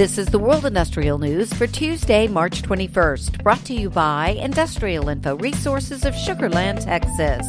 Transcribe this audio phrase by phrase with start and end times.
[0.00, 5.06] This is the World Industrial News for Tuesday, March 21st, brought to you by Industrial
[5.10, 7.46] Info Resources of Sugarland, Texas.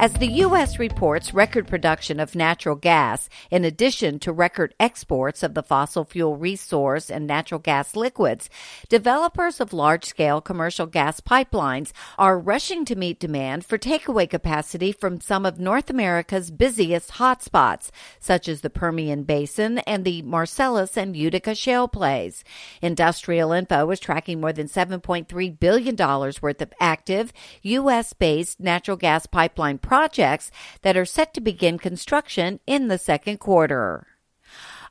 [0.00, 0.78] As the U.S.
[0.78, 6.36] reports record production of natural gas, in addition to record exports of the fossil fuel
[6.36, 8.48] resource and natural gas liquids,
[8.88, 14.92] developers of large scale commercial gas pipelines are rushing to meet demand for takeaway capacity
[14.92, 17.90] from some of North America's busiest hotspots,
[18.20, 22.44] such as the Permian Basin and the Marcellus and Utica shale plays.
[22.80, 28.12] Industrial Info is tracking more than $7.3 billion worth of active U.S.
[28.12, 30.50] based natural gas pipeline projects
[30.82, 34.17] that are set to begin construction in the second quarter.